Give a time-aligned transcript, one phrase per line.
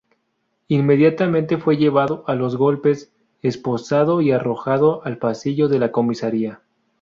[0.67, 3.11] Inmediatamente fue llevado a los golpes,
[3.43, 6.59] esposado y arrojado al pasillo de la comisaría.